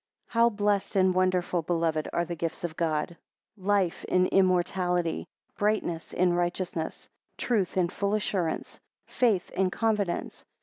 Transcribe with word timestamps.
HOW 0.29 0.49
blessed 0.49 0.95
and 0.95 1.13
wonderful, 1.13 1.61
beloved, 1.61 2.09
are 2.11 2.25
the 2.25 2.35
gifts 2.35 2.63
of 2.63 2.75
God. 2.75 3.17
2 3.55 3.61
Life 3.65 4.03
in 4.05 4.25
immortality! 4.25 5.27
brightness 5.59 6.11
in 6.11 6.33
righteousness! 6.33 7.07
truth 7.37 7.77
in 7.77 7.87
full 7.87 8.15
assurance! 8.15 8.79
faith 9.05 9.51
in 9.51 9.69
confidence! 9.69 10.43